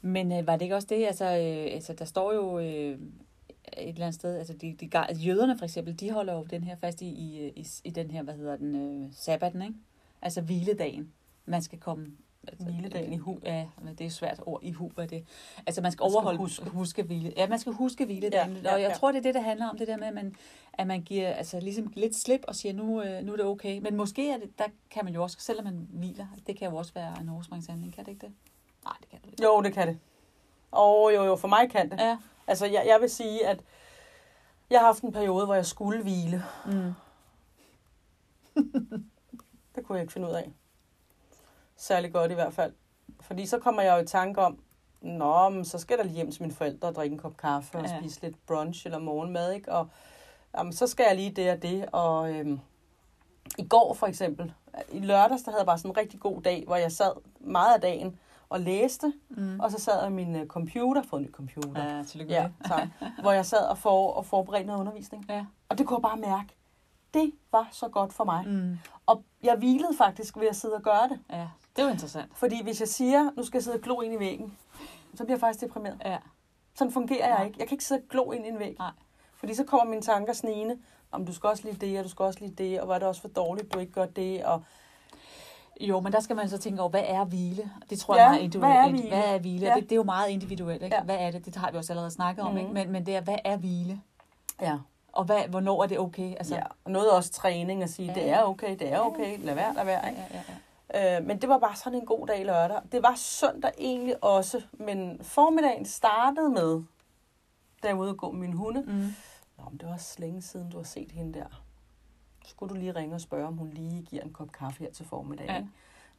[0.00, 3.88] Men øh, var det ikke også det, altså, øh, altså der står jo øh, et
[3.88, 6.76] eller andet sted, altså de, de, altså, jøderne for eksempel, de holder jo den her
[6.76, 9.74] fast i, i, i, i den her, hvad hedder den, øh, sabbaten, ikke?
[10.22, 11.12] Altså hviledagen.
[11.46, 12.06] Man skal komme...
[12.48, 13.38] Altså, Hviledagen i hu.
[13.42, 15.24] Ja, men det er et svært ord i hu, hvad er det?
[15.66, 16.70] Altså man skal Man skal overholde, huske.
[16.70, 17.32] huske hvile.
[17.36, 18.52] Ja, man skal huske hviledagen.
[18.52, 18.94] Ja, Ja, ja, ja, og jeg ja.
[18.94, 20.36] tror, det er det, der handler om, det der med, at man,
[20.72, 23.78] at man giver altså, ligesom lidt slip og siger, nu, øh, nu er det okay.
[23.78, 26.76] Men måske er det, der kan man jo også, selvom man hviler, det kan jo
[26.76, 28.34] også være en overspringshandling, kan det ikke det?
[28.84, 29.42] Nej, det kan det ikke.
[29.42, 29.98] Jo, det kan det.
[30.70, 32.00] Og jo, jo, for mig kan det.
[32.00, 32.18] Ja.
[32.46, 33.60] Altså, jeg, jeg vil sige, at
[34.70, 36.44] jeg har haft en periode, hvor jeg skulle hvile.
[36.66, 36.92] Mm.
[39.74, 40.52] Det kunne jeg ikke finde ud af.
[41.86, 42.72] Særlig godt i hvert fald.
[43.20, 44.58] Fordi så kommer jeg jo i tanke om,
[45.00, 47.36] Nå, men så skal jeg da lige hjem til mine forældre og drikke en kop
[47.36, 47.98] kaffe og Ja.
[48.00, 49.72] spise lidt brunch eller morgenmad, ikke?
[49.72, 49.88] Og
[50.58, 51.86] jamen, så skal jeg lige det og det.
[51.92, 52.60] Og øhm,
[53.58, 54.52] i går for eksempel,
[54.92, 57.74] i lørdags, der havde jeg bare sådan en rigtig god dag, hvor jeg sad meget
[57.74, 58.18] af dagen
[58.48, 59.60] og læste, Mm.
[59.60, 62.88] og så sad jeg min øh, computer, fået en ny computer, Ja, tillykke ja, tak,
[63.22, 65.26] hvor jeg sad og, for, og forberedte noget undervisning.
[65.28, 65.44] Ja.
[65.68, 66.48] Og det kunne jeg bare mærke.
[67.14, 68.46] Det var så godt for mig.
[68.46, 68.78] Mm.
[69.06, 71.18] Og jeg hvilede faktisk ved at sidde og gøre det.
[71.30, 72.30] Ja, det er jo interessant.
[72.36, 74.56] Fordi hvis jeg siger, nu skal jeg sidde og glo ind i væggen,
[75.14, 75.98] så bliver jeg faktisk deprimeret.
[76.04, 76.16] Ja.
[76.74, 77.36] Sådan fungerer Nej.
[77.38, 77.56] jeg ikke.
[77.60, 78.76] Jeg kan ikke sidde og glo ind i en væg.
[78.78, 78.90] Nej.
[79.36, 80.78] Fordi så kommer mine tanker snigende,
[81.12, 83.08] om du skal også lige det, og du skal også lige det, og var det
[83.08, 84.62] også for dårligt, du ikke gør det, og
[85.80, 87.70] Jo, men der skal man så tænke over, hvad er hvile?
[87.90, 88.72] Det tror Ja, jeg er meget individuelt.
[88.74, 89.08] hvad er hvile?
[89.08, 89.66] Hvad er hvile?
[89.66, 89.74] Ja.
[89.74, 90.82] Det, det er jo meget individuelt.
[90.82, 90.96] Ikke?
[90.96, 91.02] Ja.
[91.02, 91.44] Hvad er det?
[91.46, 92.50] Det har vi også allerede snakket om.
[92.50, 92.58] Mhm.
[92.60, 92.72] Ikke?
[92.72, 94.00] Men, men det er, hvad er hvile?
[94.60, 94.78] ja,
[95.12, 96.30] Og hvad, hvornår er det okay?
[96.36, 96.62] Altså, ja.
[96.84, 98.14] Og noget også træning at sige, Ja.
[98.14, 100.00] det er okay, det er okay, lad være, lad være.
[100.04, 100.22] ja, Ikke?
[100.30, 100.54] ja, ja.
[100.94, 102.80] Øh, men det var bare sådan en god dag lørdag.
[102.92, 106.82] Det var søndag egentlig også, men formiddagen startede med,
[107.82, 108.80] da jeg var ude og gå med min hunde.
[108.82, 109.14] Mm.
[109.58, 111.62] Nå, men det var også længe siden, du har set hende der.
[112.46, 115.06] Skulle du lige ringe og spørge, om hun lige giver en kop kaffe her til
[115.06, 115.46] formiddag.
[115.46, 115.66] Ja.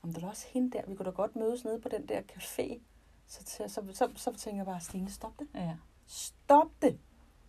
[0.04, 2.22] Om det er også hende der, vi kunne da godt mødes nede på den der
[2.32, 2.80] café.
[3.28, 5.48] Så, så, så, så, så tænker jeg bare, Stine, stop det.
[5.56, 5.76] ja.
[6.08, 7.00] Stop det.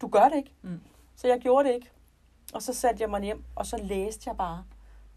[0.00, 0.52] Du gør det ikke.
[0.62, 0.80] Mm.
[1.16, 1.90] Så jeg gjorde det ikke.
[2.54, 4.64] Og så satte jeg mig hjem, og så læste jeg bare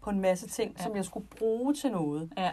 [0.00, 0.76] på en masse ting, Ja.
[0.78, 0.84] ja.
[0.84, 2.30] som jeg skulle bruge til noget.
[2.36, 2.50] ja.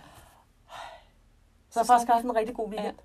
[1.69, 2.95] Så jeg har faktisk haft en rigtig god weekend.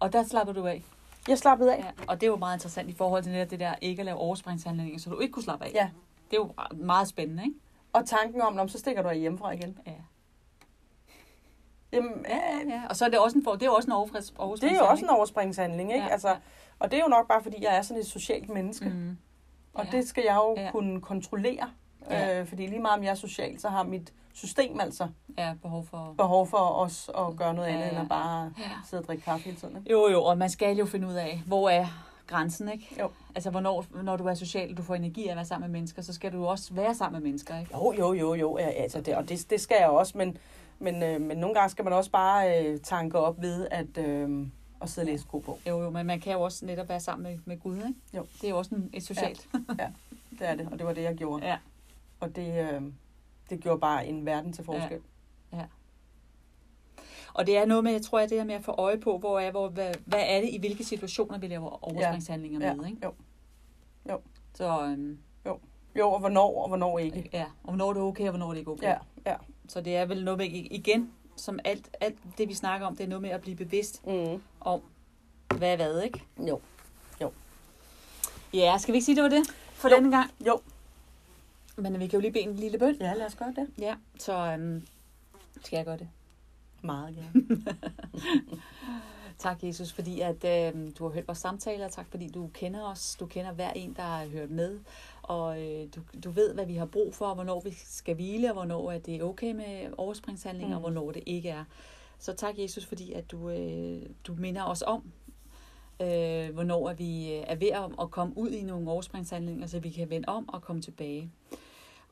[0.00, 0.84] Og der slapper du af.
[1.28, 1.78] Jeg slappede af.
[1.78, 2.04] Ja.
[2.08, 4.98] Og det er jo meget interessant i forhold til det der ikke at lave overspringshandlinger,
[4.98, 5.70] så du ikke kunne slappe af.
[5.74, 5.90] Ja.
[6.30, 7.54] Det er jo meget spændende, ikke?
[7.92, 9.78] Og tanken om, "Nå, men så stikker du af hjemmefra igen.
[9.86, 9.92] Ja.
[11.92, 12.82] Jamen, Ja, ja, ja.
[12.88, 14.84] Og så er det også en, for, det er også en overfrisk, det er jo
[14.86, 16.04] også en overspringshandling, ikke?
[16.04, 16.36] Ja, Altså,
[16.78, 18.88] og det er jo nok bare, fordi jeg er sådan et socialt menneske.
[18.88, 19.16] Mm.
[19.74, 19.90] Og Ja.
[19.90, 20.62] det skal jeg jo Ja.
[20.64, 20.70] ja.
[20.70, 21.70] kunne kontrollere.
[22.10, 22.18] Ja.
[22.28, 22.40] Ja.
[22.40, 25.08] Øh, fordi lige meget om jeg er social, så har mit system altså
[25.38, 26.14] Ja, behov for...
[26.18, 27.90] behov for os at gøre noget Ja, andet, ja.
[27.90, 28.64] end at bare Ja.
[28.90, 29.76] sidde og drikke kaffe hele tiden.
[29.76, 29.90] Ikke?
[29.92, 31.86] Jo, jo, og man skal jo finde ud af, hvor er
[32.26, 32.96] grænsen, ikke?
[33.00, 33.10] Jo.
[33.34, 36.02] Altså, hvornår, når du er social, du får energi af at være sammen med mennesker,
[36.02, 37.70] så skal du også være sammen med mennesker, ikke?
[37.74, 38.58] Jo, jo, jo, jo.
[38.58, 40.36] Ja, altså det, og det, det skal jeg også, men,
[40.78, 44.46] men, øh, men nogle gange skal man også bare øh, tanke op ved at, øh,
[44.82, 45.58] at sidde og læse god bog.
[45.68, 47.94] Jo, jo, men man kan jo også netop være sammen med, med Gud, ikke?
[48.16, 48.26] Jo.
[48.40, 49.46] Det er jo også en, et socialt.
[50.38, 51.46] Det er det, og det var det, jeg gjorde.
[51.46, 51.56] Ja.
[52.20, 52.82] Og det, øh,
[53.50, 55.00] det gjorde bare en verden til forskel.
[57.34, 59.18] Og det er noget med, jeg tror, at det her med at få øje på,
[59.18, 62.74] hvor er, hvor, hvad, hvad er det, i hvilke situationer vi laver overspringshandlinger Ja.
[62.74, 62.98] med, ikke?
[63.04, 63.12] Jo.
[64.10, 64.20] Jo.
[64.54, 65.18] Så, øhm,
[65.96, 67.30] Jo, og hvornår, og hvornår ikke.
[67.32, 68.86] ja, og hvornår er det okay, og hvornår er det ikke okay.
[68.86, 69.36] Ja, ja.
[69.68, 73.04] Så det er vel noget med, igen, som alt, alt det, vi snakker om, det
[73.04, 74.42] er noget med at blive bevidst Mm.
[74.60, 74.80] om,
[75.58, 76.22] hvad er hvad, ikke?
[76.48, 76.60] Jo.
[78.54, 79.94] Ja, skal vi ikke sige, det var det for Jo.
[79.96, 80.30] denne gang?
[80.46, 80.60] Jo.
[81.80, 82.96] Men vi kan jo lige bede en lille bøn.
[83.00, 83.68] Ja, lad os gøre det.
[83.78, 84.86] Ja, så øhm,
[85.62, 86.08] skal jeg gøre det.
[86.82, 87.60] Meget gerne.
[89.40, 91.88] Tak, Jesus, fordi at øh, du har hørt vores samtaler.
[91.88, 93.16] Tak, fordi du kender os.
[93.20, 94.78] Du kender hver en, der har hørt med.
[95.22, 98.48] Og øh, du, du ved, hvad vi har brug for, og hvornår vi skal hvile,
[98.48, 100.84] og hvornår at det er okay med overspringshandlinger, mm.
[100.84, 101.64] og hvornår det ikke er.
[102.18, 105.02] Så tak, Jesus, fordi at du, øh, du minder os om,
[106.02, 109.90] øh, hvornår vi øh, er ved at, at komme ud i nogle overspringshandlinger, så vi
[109.90, 111.30] kan vende om og komme tilbage.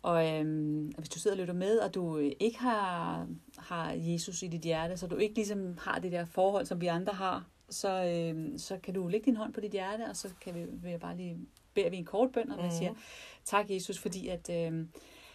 [0.02, 3.26] Og øhm, hvis du sidder og lytter med, og du øh, ikke har,
[3.58, 6.86] har Jesus i dit hjerte, så du ikke ligesom har det der forhold, som vi
[6.86, 10.28] andre har, så, øhm, så kan du lægge din hånd på dit hjerte, og så
[10.40, 11.38] kan vi, vil jeg bare lige
[11.74, 12.74] beder vi en kort bøn, og man Mhm.
[12.74, 12.94] siger,
[13.44, 14.88] tak Jesus, fordi at, øhm,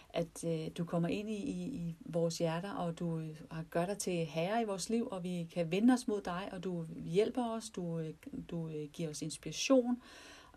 [0.10, 3.86] at øh, du kommer ind i, i, i vores hjerter, og du øh, har gør
[3.86, 6.86] dig til herre i vores liv, og vi kan vende os mod dig, og du
[7.06, 8.14] hjælper os, du, øh,
[8.52, 10.02] du øh, giver os inspiration,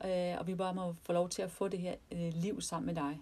[0.04, 2.86] øh, og vi bare må få lov til at få det her øh, liv sammen
[2.86, 3.18] med dig.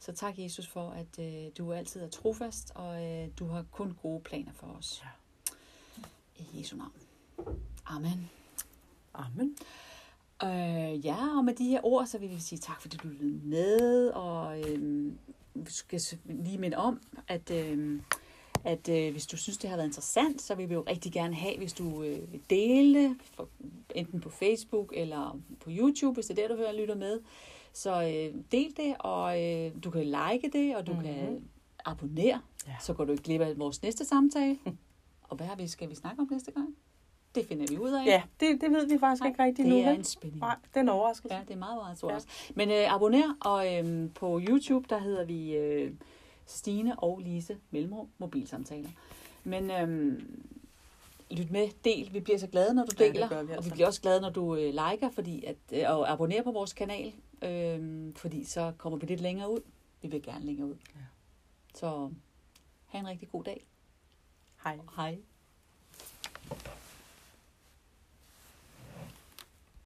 [0.00, 3.96] Så tak, Jesus, for at øh, du altid er trofast, og øh, du har kun
[4.02, 5.04] gode planer for os.
[6.36, 6.92] I Jesu navn.
[7.86, 8.30] Amen.
[9.14, 9.56] Amen.
[10.42, 13.40] Øh, ja, og med de her ord, så vil vi sige tak, fordi du lyttede
[13.48, 15.12] med, og øh,
[15.54, 18.00] vi skal lige minde om, at, øh,
[18.64, 21.34] at øh, hvis du synes, det har været interessant, så vil vi jo rigtig gerne
[21.34, 23.48] have, hvis du øh, vil dele for,
[23.94, 27.20] enten på Facebook eller på YouTube, hvis det er der, du hører lytter med.
[27.72, 31.06] Så øh, del det, og øh, du kan like det, og du mm-hmm.
[31.06, 31.44] kan Mhm.
[31.84, 32.74] abonnere, Ja.
[32.80, 34.58] så går du ikke glip af vores næste samtale.
[35.28, 36.76] og hvad vi, skal vi snakke om næste gang?
[37.34, 38.06] Det finder vi ud af.
[38.06, 39.74] Ja, det, det ved vi faktisk ikke rigtigt nu.
[39.76, 40.40] det er en spænding.
[40.40, 41.34] Nej, det er en overraskelse.
[41.36, 42.12] Ja, det er meget, meget stort.
[42.12, 42.16] Ja.
[42.16, 42.52] Ja.
[42.54, 45.92] Men øh, abonner, og øh, på YouTube, der hedder vi øh,
[46.46, 48.88] Stine og Lise Mellemrum Mobilsamtaler.
[49.44, 50.20] Men øh,
[51.30, 52.12] lyt med, del.
[52.12, 53.28] Vi bliver så glade, når du Ja, deler.
[53.28, 53.70] gør vi og altså.
[53.70, 56.72] vi bliver også glade, når du øh, liker fordi at, øh, og abonnerer på vores
[56.72, 57.12] kanal.
[57.42, 59.60] Øh, fordi så kommer vi lidt længere ud.
[60.02, 60.74] Vi vil gerne længere ud.
[60.94, 61.00] Ja.
[61.74, 62.10] Så
[62.86, 63.66] have en rigtig god dag.
[64.64, 64.78] Hej.
[64.96, 65.18] Hej.